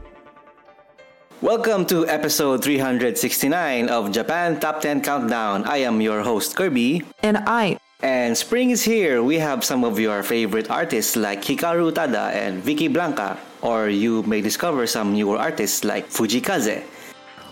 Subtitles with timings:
[1.41, 5.63] Welcome to episode 369 of Japan Top 10 Countdown.
[5.65, 7.05] I am your host, Kirby.
[7.23, 7.79] And I.
[8.03, 9.23] And spring is here.
[9.23, 13.37] We have some of your favorite artists like Hikaru Utada and Vickeblanka.
[13.63, 16.83] Or you may discover some newer artists like Fujii Kaze.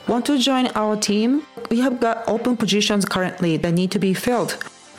[0.08, 1.46] Want to join our team?
[1.70, 4.58] We have got open positions currently that need to be filled.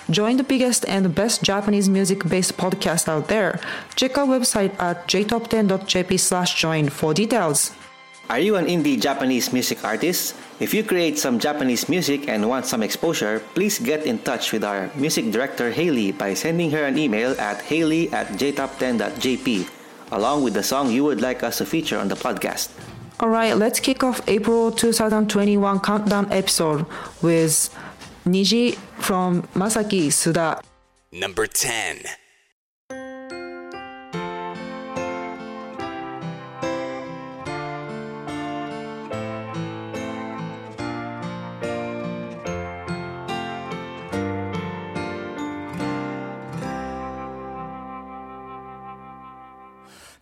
[0.09, 3.59] Join the biggest and best Japanese music-based podcast out there.
[3.95, 7.71] Check our website at jtop10.jp slash join for details.
[8.29, 10.35] Are you an indie Japanese music artist?
[10.59, 14.63] If you create some Japanese music and want some exposure, please get in touch with
[14.63, 19.69] our music director Haley by sending her an email at haley at jtop10.jp
[20.11, 22.69] along with the song you would like us to feature on the podcast.
[23.21, 26.85] Alright, let's kick off April 2021 countdown episode
[27.21, 27.69] with
[28.27, 29.85] 虹 from まさ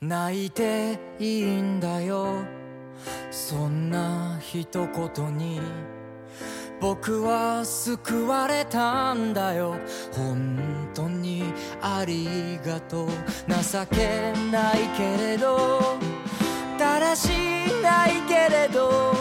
[0.02, 2.44] 泣いていいんだよ
[3.32, 5.60] そんな一言に
[6.80, 9.76] 僕は救われたんだよ。
[10.12, 10.60] 本
[10.94, 11.44] 当に
[11.82, 13.10] ありがとう。
[13.48, 15.98] 情けないけれど。
[16.78, 17.30] だらし
[17.82, 19.14] ないけれど。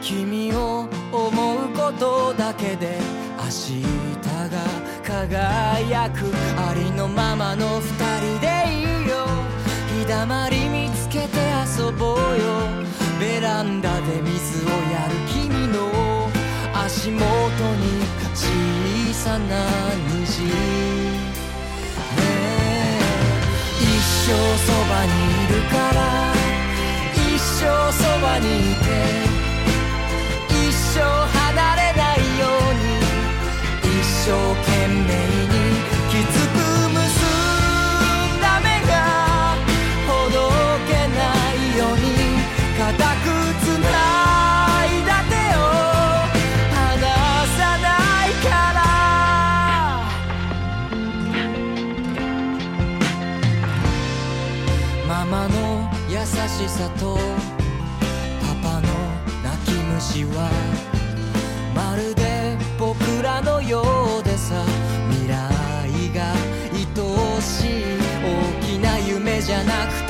[0.00, 2.98] 君を思うことだけで。
[3.38, 3.82] 明日
[4.50, 4.58] が
[5.02, 7.82] 輝くありのままの二
[8.20, 9.26] 人でいいよ。
[10.00, 11.38] 日だまり見つけて
[11.78, 12.18] 遊ぼうよ。
[13.18, 16.17] ベランダで水をやる君の
[17.10, 17.84] 元に
[18.34, 18.44] 小
[19.14, 19.66] さな
[20.14, 20.44] 虹。
[20.44, 20.50] ね
[22.14, 22.98] え。
[23.80, 23.84] 一
[24.26, 24.32] 生
[24.66, 25.10] そばに
[25.44, 25.98] いるから
[27.14, 28.86] 一生そばにいて
[30.48, 32.86] 一生離れないように
[34.00, 34.28] 一生
[34.62, 34.98] 懸命
[35.54, 35.57] に
[56.78, 57.16] さと
[58.40, 58.86] パパの
[59.42, 60.48] 泣き虫は
[61.74, 63.82] まるで僕らのよ
[64.20, 64.64] うでさ。
[65.10, 65.34] 未来
[66.14, 66.32] が
[66.72, 70.07] 愛おしい大きな夢じゃなくて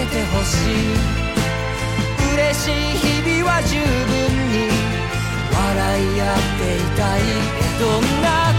[0.00, 0.80] せてほしい。
[2.32, 3.84] 嬉しい日々は十分
[4.48, 4.68] に
[5.52, 7.20] 笑い合っていたい。
[7.78, 8.49] どんな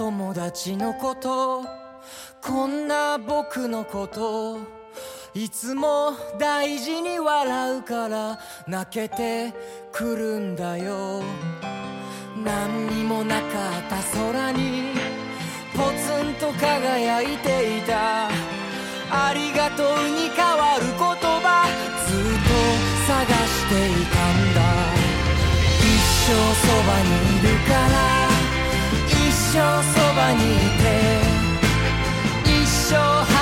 [0.00, 1.62] 友達のこと
[2.40, 4.56] こんな僕のこと
[5.34, 9.52] いつも大事に笑うから泣けて
[9.92, 11.22] くるんだよ。
[12.42, 13.50] 何にもなかっ
[13.90, 14.94] た空に
[15.76, 18.28] ポツンと輝いていた。
[19.10, 21.68] ありがとうに変わる言葉
[22.08, 22.56] ずっと
[23.06, 24.60] 探していたんだ。
[25.78, 25.84] 一
[26.24, 26.96] 生そば
[27.26, 27.29] に
[29.52, 31.20] 生そばにいて。
[32.44, 33.39] 一生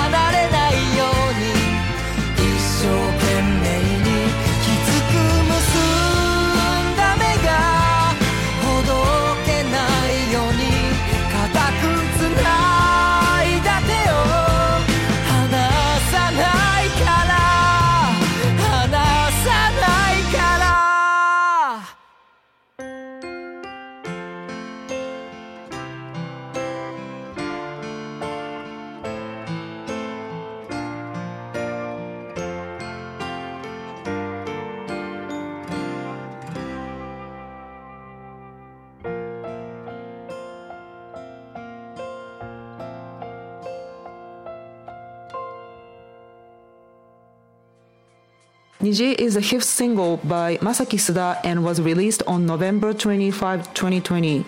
[48.79, 54.45] Niji is the fifth single by Masaki Suda and was released on November 25, 2020.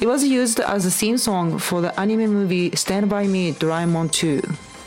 [0.00, 4.10] It was used as a theme song for the anime movie Stand By Me Doraemon
[4.10, 4.40] 2.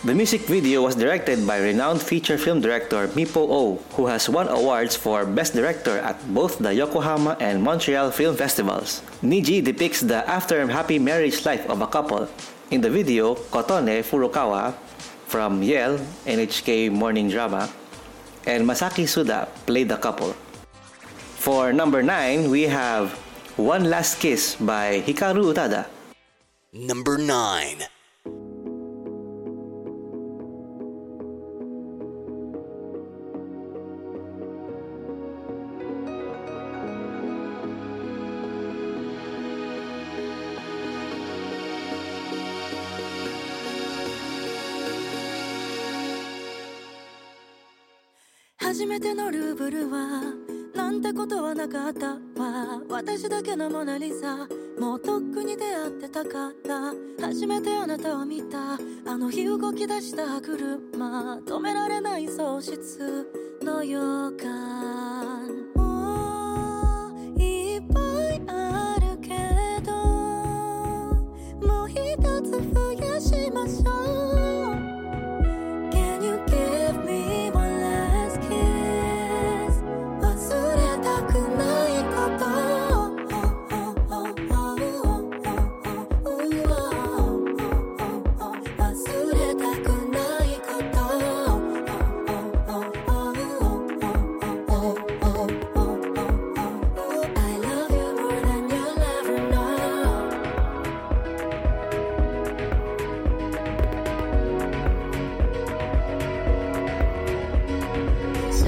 [0.03, 4.47] The music video was directed by renowned feature film director Mipo Oh, who has won
[4.47, 9.03] awards for Best Director at both the Yokohama and Montreal Film Festivals.
[9.21, 12.27] Niji depicts the after happy marriage life of a couple.
[12.71, 14.73] In the video, Kotone Furukawa
[15.27, 17.69] from Yell NHK Morning Drama
[18.47, 20.31] and Masaki Suda played the couple.
[21.35, 23.11] For number 9, we have
[23.59, 25.91] One Last Kiss by Hikaru Utada.
[26.71, 27.96] Number 9.
[48.97, 50.23] めてのルーブルは
[50.73, 52.81] なんてことはなかったわ。
[52.89, 54.47] 私だけのモナリザ。
[54.79, 56.93] もうとっくに出会ってたから。
[57.21, 58.73] 初めてあなたを見た。
[59.05, 61.37] あの日動き出した車。
[61.45, 63.99] 止められない喪失の予
[64.31, 65.06] 感。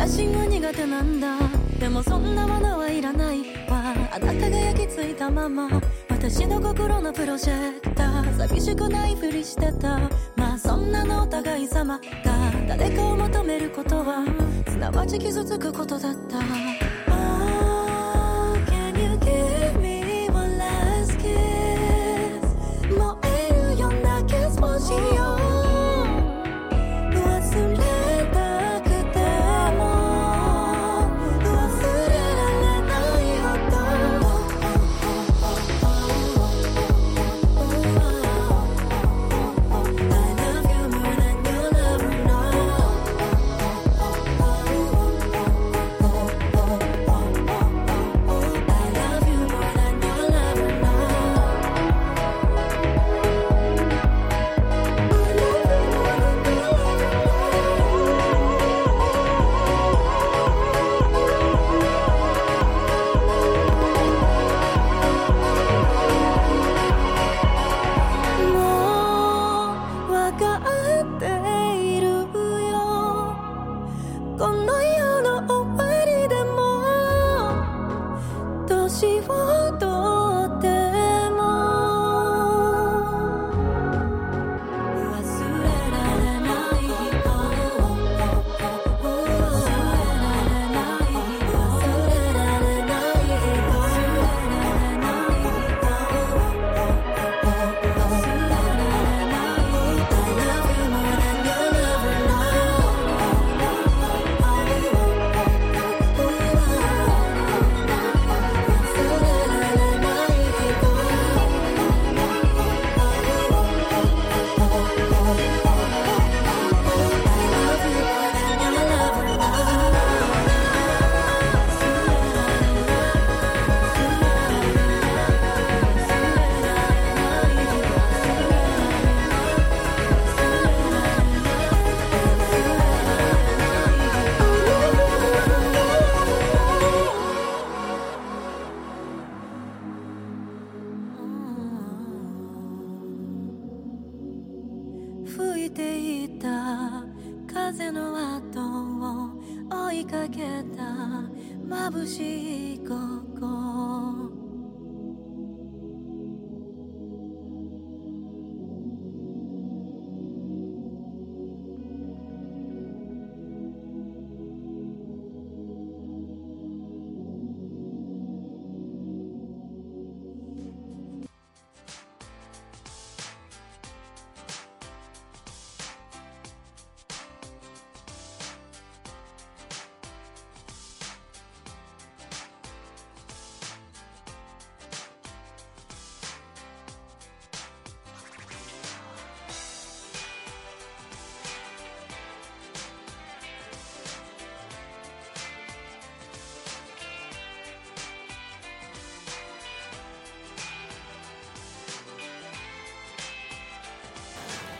[0.10, 1.38] 写真は苦手なんだ。
[1.80, 3.94] でもそんなものはいらないわ。
[4.12, 5.70] あなたが焼き付いたまま。
[6.10, 8.38] 私の心のプロジェクター。
[8.38, 10.00] 寂しくないふりしてた。
[10.36, 12.04] まあそんなのお互い様が
[12.68, 14.26] 誰かを求めることは
[14.68, 16.40] すなわち傷つくことだった。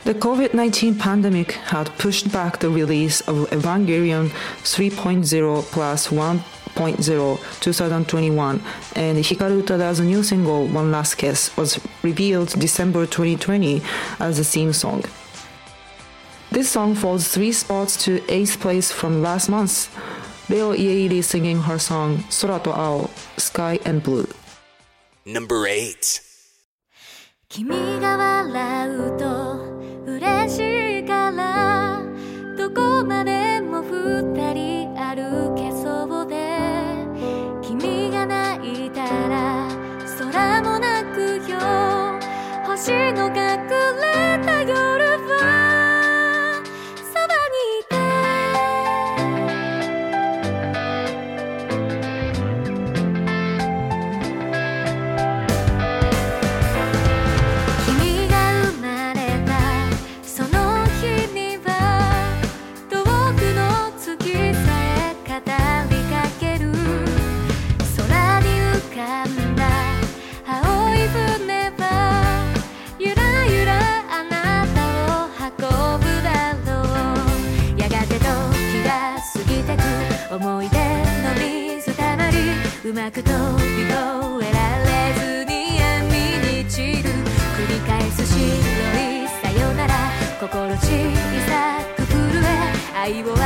[0.09, 4.29] The COVID 19 pandemic had pushed back the release of Evangelion
[4.63, 8.63] 3.0 plus 1.0 2021,
[8.97, 13.81] and Hikaru Utada's new single One Last Kiss was revealed December 2020
[14.21, 15.05] as a theme song.
[16.51, 19.89] This song falls three spots to 8th place from last month.
[20.51, 24.29] Reo Ieiri singing her song Sora to Ao, Sky and Blue.
[25.25, 26.21] Number 8.
[27.49, 29.38] 君が笑うと
[42.80, 43.34] 星の隠
[44.00, 44.09] れ
[82.90, 83.38] うまく飛び
[83.86, 83.94] 越
[84.42, 86.10] えられずに闇
[86.58, 87.10] に散る。
[87.54, 89.94] 繰り返す白いさよなら
[90.42, 90.82] 心小
[91.46, 92.50] さく震え
[92.98, 93.38] 愛を忘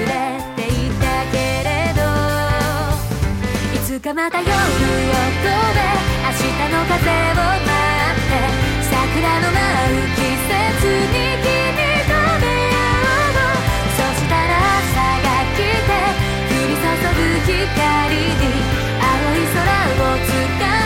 [0.00, 0.08] れ
[0.56, 1.36] ていたけ
[1.68, 2.00] れど
[3.76, 4.88] いつかまた夜を越え
[6.24, 8.40] 明日の風を待って
[8.80, 8.96] 桜
[9.42, 9.60] の舞
[9.92, 11.52] う季節に君
[12.08, 13.60] と出会おう
[13.92, 15.92] そしたら朝が来て
[16.48, 18.85] 降り注ぐ光に
[19.56, 20.85] 空を掴む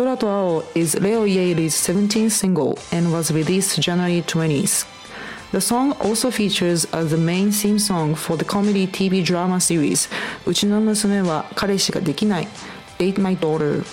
[0.00, 4.88] Sora to Ao is Leo Ieiri's 17th single and was released January 20th.
[5.52, 10.08] The song also features as the main theme song for the comedy TV drama series
[10.46, 12.48] うちの娘は彼氏ができない
[12.98, 13.84] Date My Daughter.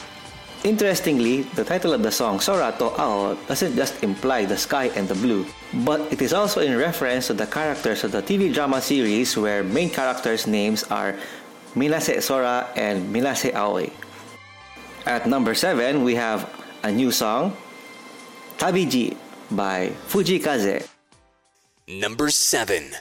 [0.64, 5.10] Interestingly, the title of the song Sora to Ao doesn't just imply the sky and
[5.10, 5.46] the blue,
[5.84, 9.62] but it is also in reference to the characters of the TV drama series where
[9.62, 11.16] main characters' names are
[11.76, 13.92] Minase Sora and Minase Aoi.
[15.08, 16.44] At number seven, we have
[16.84, 17.56] a new song,
[18.60, 19.16] Tabiji
[19.50, 20.84] by Fujii Kaze.
[21.88, 22.92] Number seven.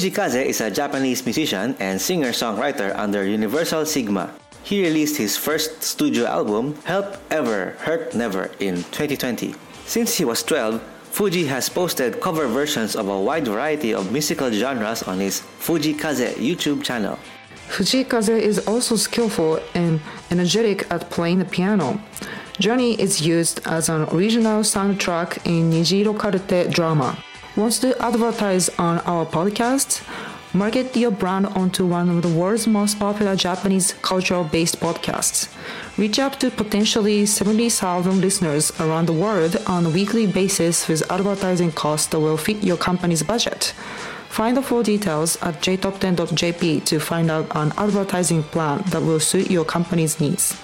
[0.00, 4.32] Fujii Kaze is a Japanese musician and singer-songwriter under Universal Sigma.
[4.62, 9.54] He released his first studio album, Help Ever, Hurt Never, in 2020.
[9.84, 10.80] Since he was 12,
[11.12, 15.98] Fujii has posted cover versions of a wide variety of musical genres on his Fujii
[15.98, 17.18] Kaze YouTube channel.
[17.68, 22.00] Fujii Kaze is also skillful and energetic at playing the piano.
[22.58, 27.22] Journey is used as an original soundtrack in Nijiiro Karte drama.
[27.56, 30.06] Wants to advertise on our podcast?
[30.54, 35.52] Market your brand onto one of the world's most popular Japanese cultural based podcasts.
[35.98, 41.72] Reach up to potentially 70,000 listeners around the world on a weekly basis with advertising
[41.72, 43.74] costs that will fit your company's budget.
[44.28, 49.50] Find the full details at jtop10.jp to find out an advertising plan that will suit
[49.50, 50.56] your company's needs.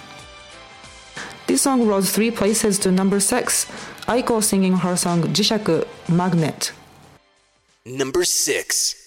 [1.49, 3.67] This song rose three places to number six.
[4.07, 6.73] Aiko singing her song Jishaku Magnet.
[7.87, 9.06] Number 6.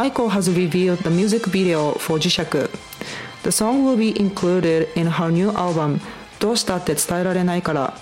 [0.00, 2.70] Aiko has revealed the music video for Jishaku.
[3.42, 6.00] The song will be included in her new album,
[6.38, 7.92] どうしたって伝えられないから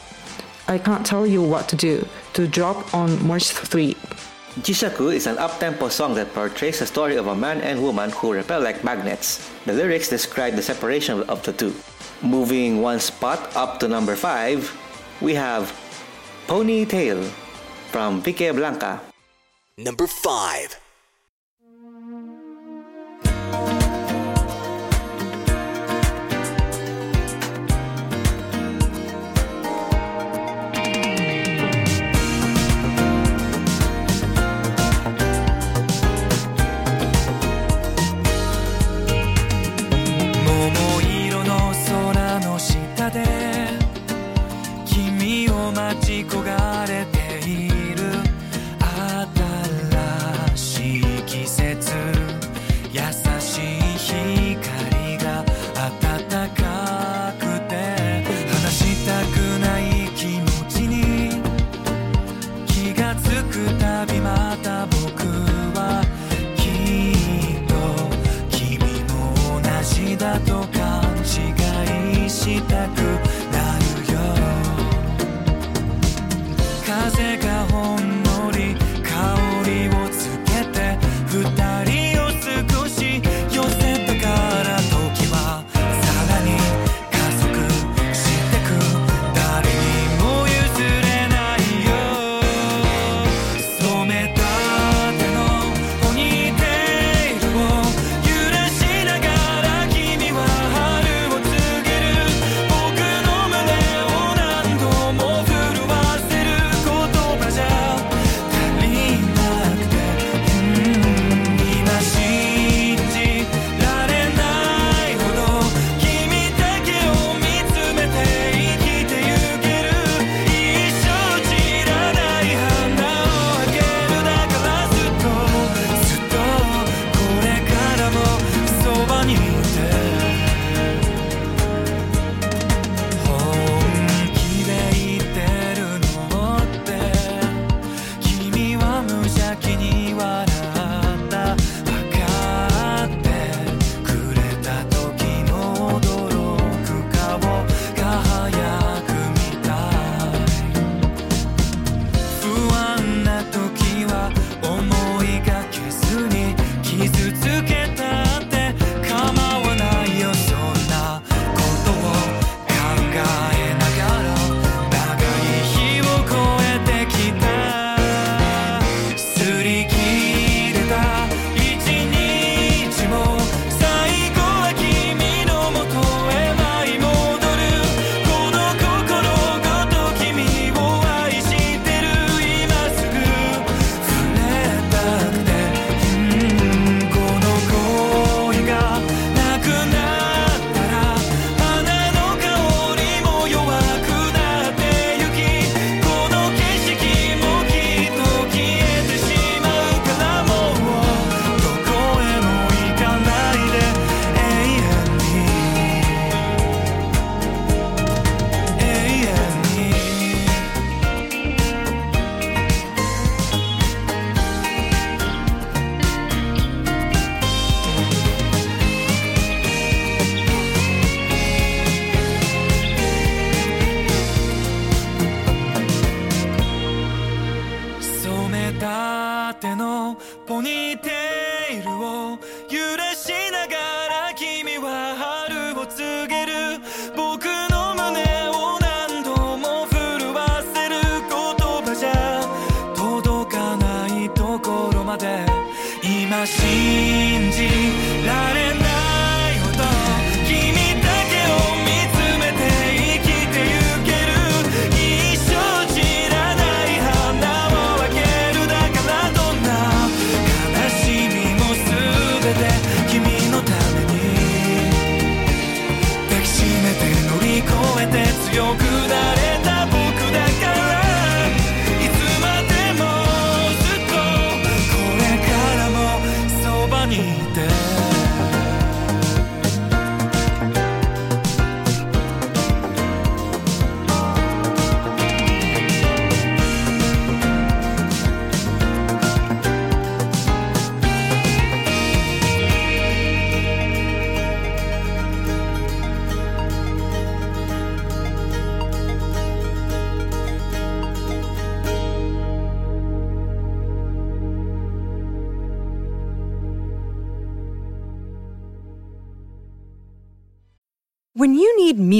[0.68, 3.96] I can't tell you what to do to drop on March 3.
[4.62, 8.32] Jishaku is an up-tempo song that portrays the story of a man and woman who
[8.32, 9.50] repel like magnets.
[9.66, 11.74] The lyrics describe the separation of the two.
[12.22, 14.70] Moving one spot up to number 5,
[15.20, 15.74] we have
[16.46, 17.24] Ponytail
[17.90, 19.00] from Vickeblanka.
[19.78, 20.87] Number 5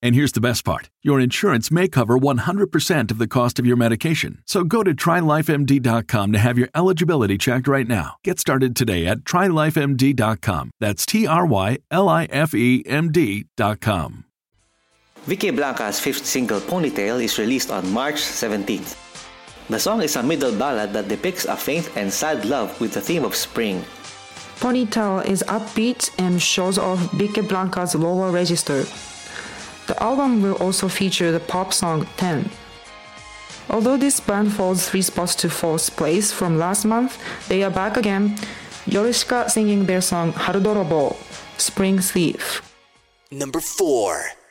[0.00, 3.76] And here's the best part your insurance may cover 100% of the cost of your
[3.76, 4.42] medication.
[4.46, 8.16] So go to trylifemd.com to have your eligibility checked right now.
[8.24, 10.70] Get started today at trylifemd.com.
[10.80, 14.24] That's T R Y L I F E M D.com.
[15.26, 18.96] Vickeblanka's fifth single Ponytail is released on March 17th.
[19.68, 23.02] The song is a middle ballad that depicts a faint and sad love with the
[23.02, 23.84] theme of spring.
[24.60, 28.86] Ponytail is upbeat and shows off Vickeblanka's lower register.
[29.88, 32.50] The album will also feature the pop song 10.
[33.70, 37.16] Although this band falls three spots to fourth place from last month,
[37.48, 38.36] they are back again.
[38.84, 41.16] Yorushika singing their song Harudorobo,
[41.56, 42.60] Spring Thief.
[43.30, 44.47] Number 4.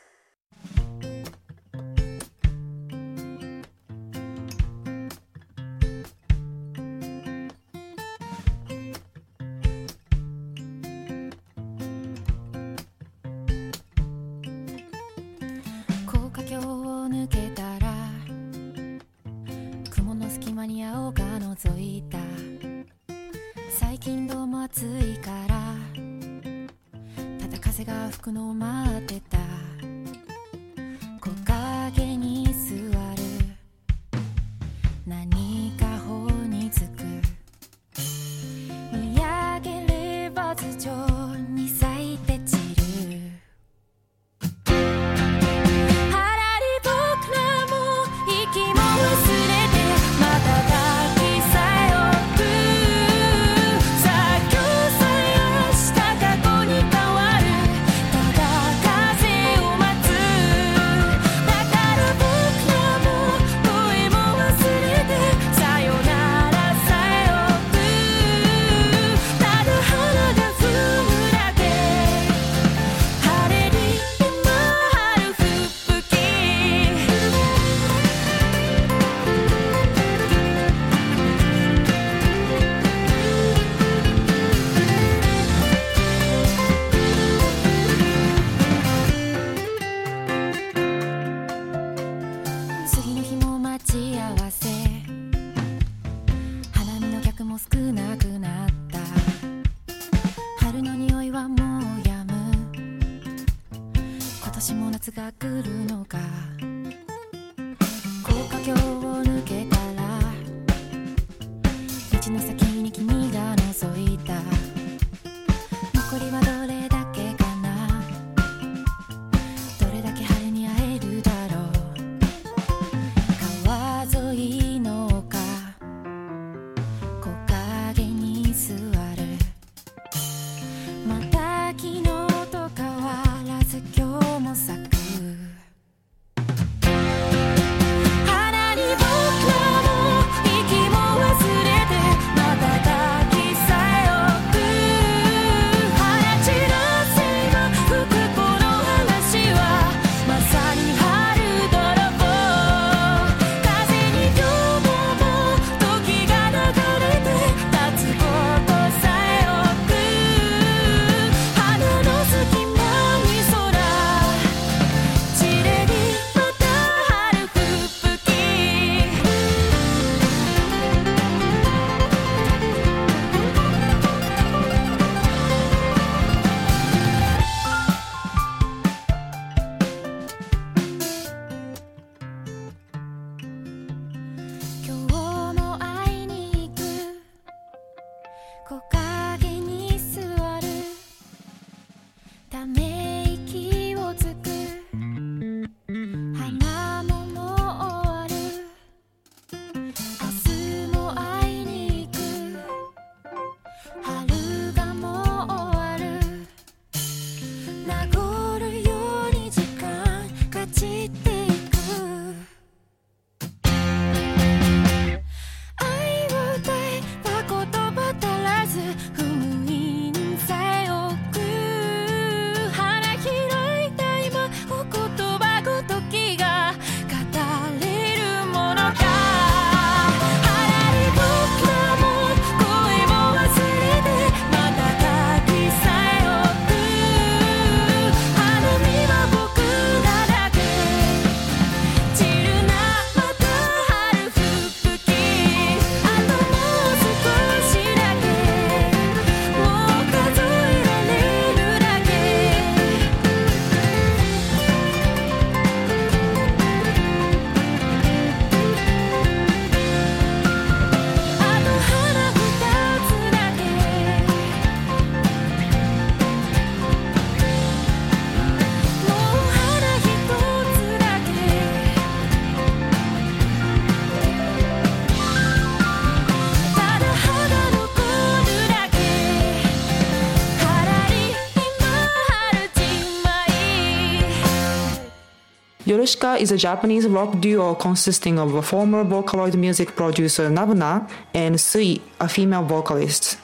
[285.88, 291.58] Yorushika is a Japanese rock duo consisting of a former Vocaloid music producer Nabuna and
[291.58, 293.38] Sui, a female vocalist.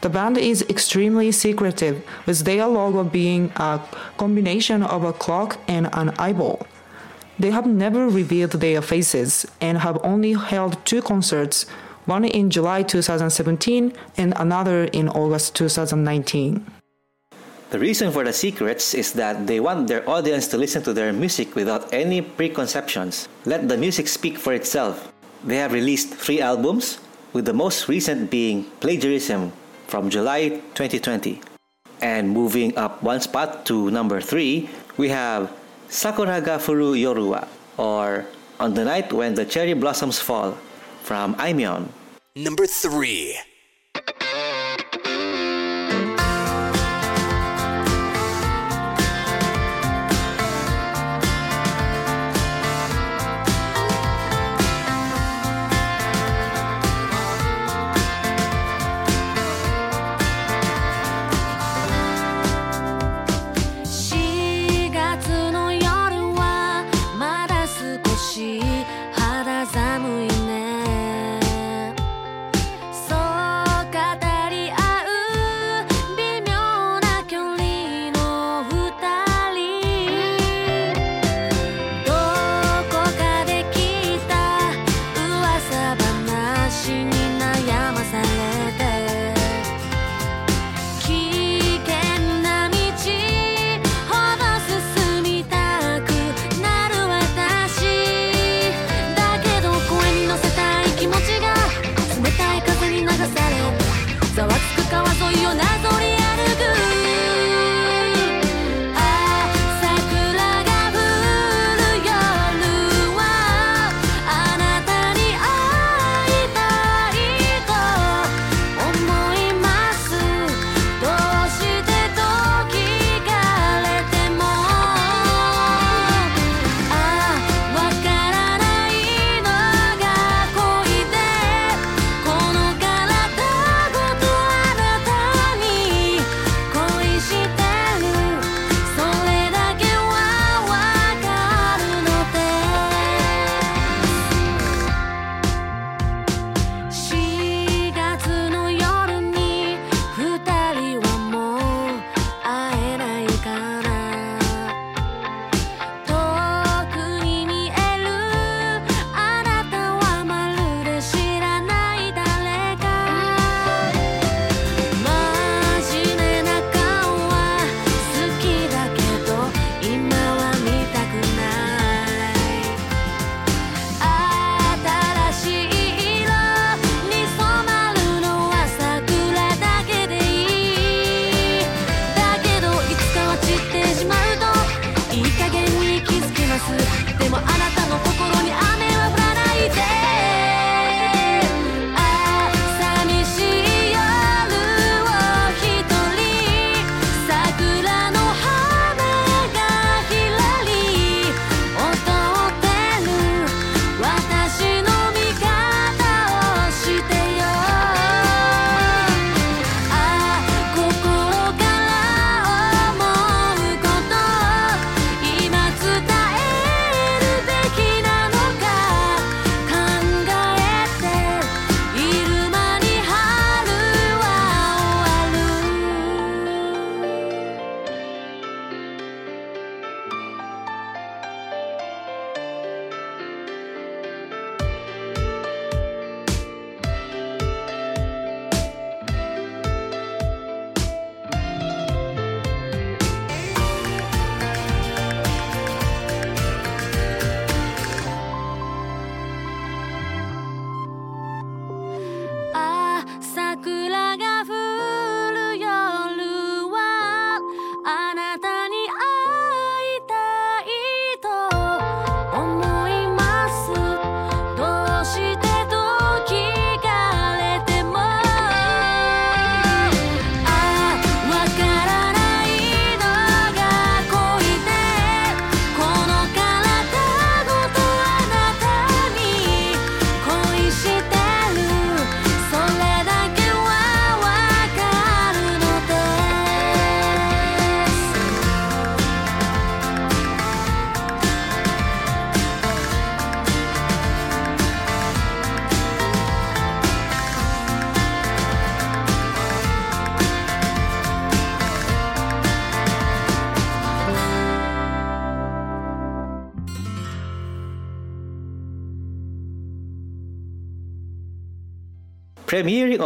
[0.00, 3.80] The band is extremely secretive, with their logo being a
[4.16, 6.66] combination of a clock and an eyeball.
[7.38, 11.64] They have never revealed their faces and have only held two concerts,
[12.06, 16.77] one in July 2017 and another in August 2019.
[17.70, 21.12] The reason for the secrets is that they want their audience to listen to their
[21.12, 23.28] music without any preconceptions.
[23.44, 25.12] Let the music speak for itself.
[25.44, 26.98] They have released three albums,
[27.32, 29.52] with the most recent being Plagiarism
[29.86, 31.40] from July 2020.
[32.00, 35.52] And moving up one spot to number three, we have
[35.88, 37.46] Sakura ga Furu Yoru
[37.76, 38.26] or
[38.60, 40.56] On the Night When the Cherry Blossoms Fall
[41.02, 41.88] from Aimyon.
[42.34, 43.36] Number 3.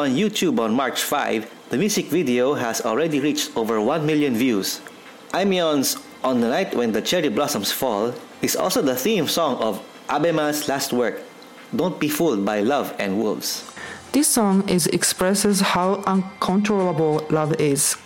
[0.03, 4.81] On YouTube on March 5, the music video has already reached over 1 million views.
[5.33, 9.79] Aimyon's On the Night When the Cherry Blossoms Fall is also the theme song of
[10.09, 11.23] Abema's last work,
[11.75, 13.63] Don't Be Fooled by Love and Wolves.
[14.11, 17.97] This song is expresses how uncontrollable love is.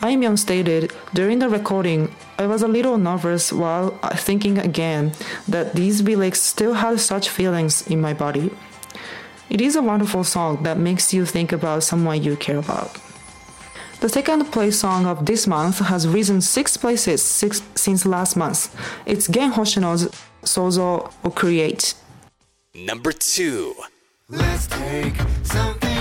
[0.00, 5.12] Aimyon stated, during the recording, I was a little nervous while uh, thinking again
[5.48, 8.52] that these lyrics still had such feelings in my body.
[9.50, 12.98] It is a wonderful song that makes you think about someone you care about.
[14.00, 18.74] The second place song of this month has risen six places six, since last month.
[19.06, 20.08] It's Gen Hoshino's
[20.42, 21.94] Sozo or Create.
[22.74, 23.74] Number two.
[24.28, 25.97] Let's take something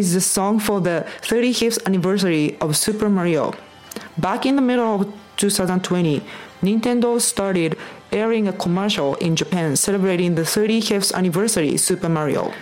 [0.00, 3.52] is the song for the 35th anniversary of Super Mario.
[4.16, 6.22] Back in the middle of 2020,
[6.62, 7.76] Nintendo started
[8.10, 12.52] airing a commercial in Japan celebrating the 35th anniversary Super Mario.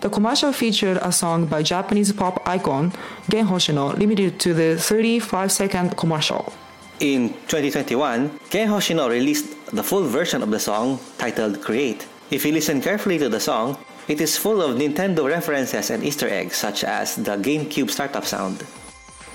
[0.00, 2.92] The commercial featured a song by Japanese pop icon
[3.30, 6.52] Gen Hoshino limited to the 35 second commercial.
[6.98, 12.06] In 2021, Gen Hoshino released the full version of the song titled Create.
[12.30, 13.78] If you listen carefully to the song,
[14.08, 18.64] it is full of Nintendo references and Easter eggs such as the GameCube startup sound.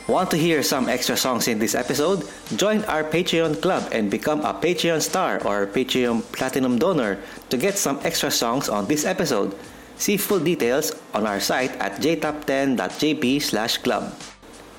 [0.07, 2.27] Want to hear some extra songs in this episode?
[2.57, 7.77] Join our Patreon club and become a Patreon star or Patreon platinum donor to get
[7.77, 9.55] some extra songs on this episode.
[9.95, 14.11] See full details on our site at jtop10.jp slash club.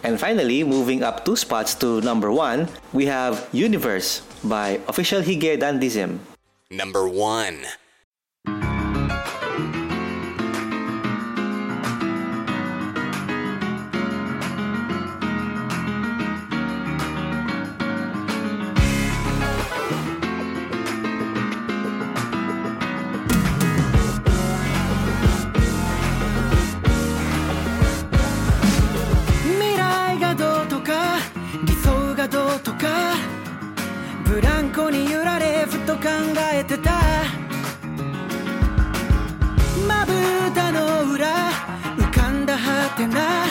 [0.02, 5.56] And finally, moving up two spots to number one, we have Universe by Official Hige
[5.56, 6.18] Dandism.
[6.68, 7.83] Number 1.
[36.54, 36.90] えてた。
[39.88, 40.12] まぶ
[40.54, 41.50] たの裏
[41.96, 43.46] 浮かんだはてな。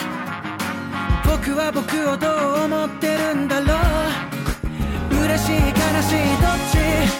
[1.24, 3.74] 僕は僕をどう思ってるんだろ
[5.12, 5.24] う。
[5.24, 5.62] 嬉しい悲
[6.02, 7.13] しいどっち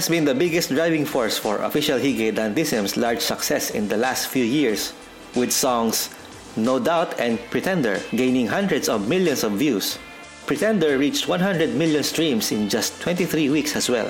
[0.00, 4.28] has been the biggest driving force for official Hige Dandism's large success in the last
[4.28, 4.94] few years,
[5.36, 6.08] with songs
[6.56, 9.98] No Doubt and Pretender gaining hundreds of millions of views.
[10.46, 14.08] Pretender reached 100 million streams in just 23 weeks as well.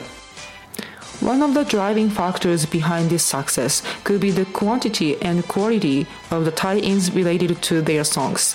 [1.19, 6.45] One of the driving factors behind this success could be the quantity and quality of
[6.45, 8.55] the tie-ins related to their songs.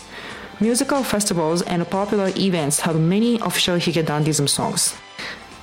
[0.61, 4.95] Musical festivals and popular events have many official Hige Dandism songs.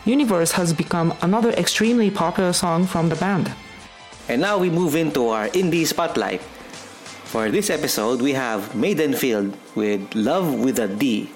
[0.04, 3.52] Universe has become another extremely popular song from the band.
[4.28, 6.40] And now we move into our indie spotlight.
[7.30, 11.30] For this episode, we have Maidenfield with Love with a D.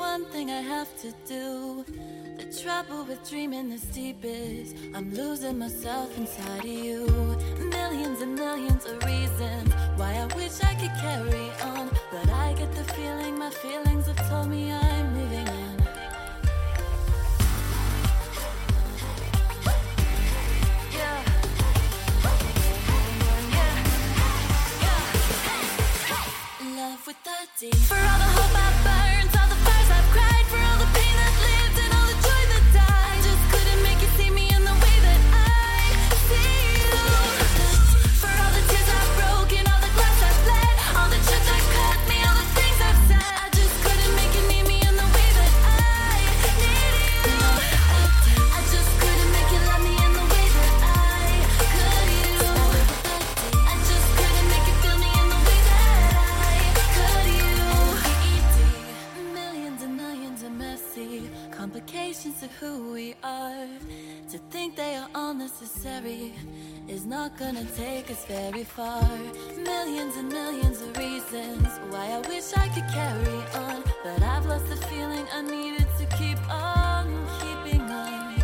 [0.00, 1.84] one thing I have to do.
[2.62, 7.06] Trouble with dreaming this deep is I'm losing myself inside of you.
[7.58, 11.88] Millions and millions of reasons why I wish I could carry on.
[12.12, 15.76] But I get the feeling my feelings have told me I'm moving on.
[26.76, 27.70] Love with the D.
[27.70, 28.99] For all the hope I burned.
[68.30, 69.02] Very far.
[69.56, 73.82] Millions and millions of reasons why I wish I could carry on.
[74.04, 77.06] But I've lost the feeling I needed to keep on
[77.40, 78.42] keeping on.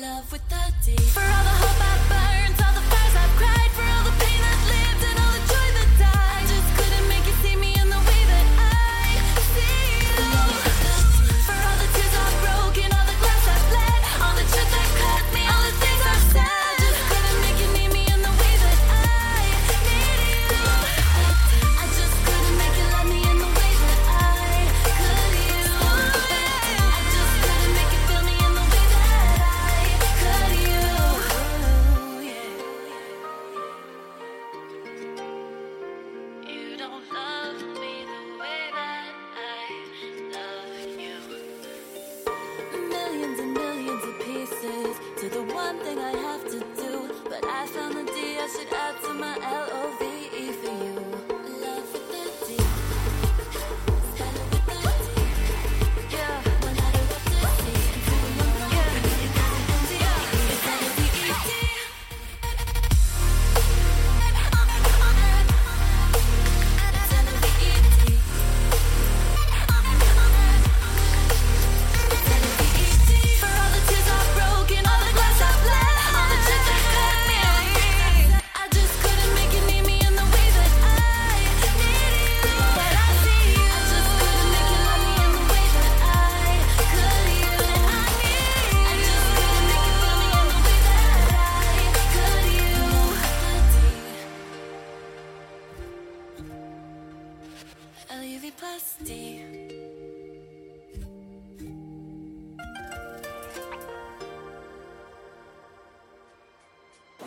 [0.00, 0.96] Love with the D.
[0.96, 1.55] For all the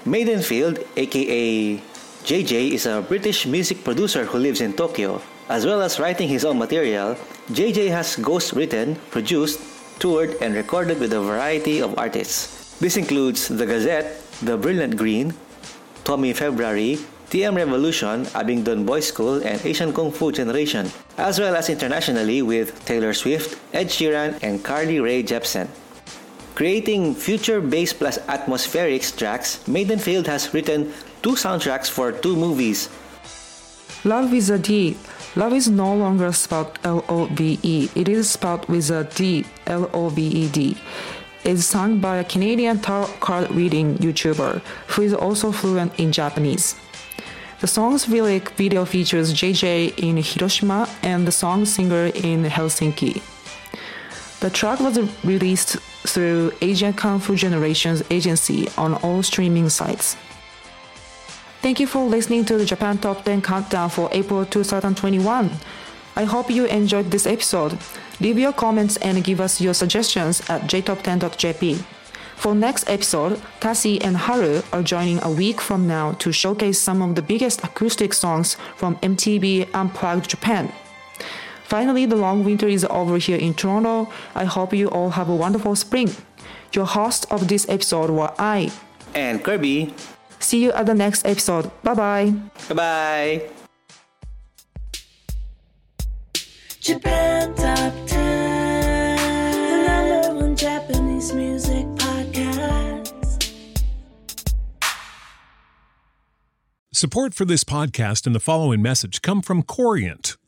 [0.10, 1.78] Maidenfield, aka
[2.26, 5.22] JJ, is a British music producer who lives in Tokyo.
[5.50, 7.16] As well as writing his own material,
[7.54, 9.62] JJ has ghost written, produced,
[10.00, 12.74] toured, and recorded with a variety of artists.
[12.80, 15.36] This includes The Gazette, The Brilliant Green,
[16.04, 16.98] Tommy February,
[17.30, 20.90] TM Revolution, Abingdon Boys School, and Asian Kung Fu Generation,
[21.20, 25.70] as well as internationally with Taylor Swift, Ed Sheeran, and Carly Rae Jepsen.
[26.60, 30.92] Creating future bass plus atmospheric tracks, Maidenfield has written
[31.22, 32.90] two soundtracks for two movies.
[34.04, 34.98] Love with a D.
[35.38, 37.88] Love is no longer spelled L O V E.
[37.96, 40.76] It is spelled with a D, L O V E D.
[41.46, 46.76] It's sung by a Canadian tarot card reading YouTuber who is also fluent in Japanese.
[47.62, 53.22] The song's lyric video features JJ in Hiroshima and the song singer in Helsinki.
[54.42, 60.16] The track was released through Asian Kung Fu Generations agency on all streaming sites.
[61.62, 65.52] Thank you for listening to the Japan Top 10 Countdown for April 2021.
[66.16, 67.78] I hope you enjoyed this episode.
[68.20, 71.84] Leave your comments and give us your suggestions at jtop10.jp.
[72.36, 77.02] For next episode, Tassie and Haru are joining a week from now to showcase some
[77.02, 80.72] of the biggest acoustic songs from MTV Unplugged Japan.
[81.70, 84.12] Finally, the long winter is over here in Toronto.
[84.34, 86.10] I hope you all have a wonderful spring.
[86.74, 88.72] Your host of this episode were I.
[89.14, 89.94] And Kirby.
[90.40, 91.70] See you at the next episode.
[91.84, 92.34] Bye bye.
[92.70, 93.42] Bye bye.
[96.80, 99.18] Japan Top 10,
[99.68, 103.54] the number one Japanese music podcast.
[106.92, 110.39] Support for this podcast and the following message come from Corient.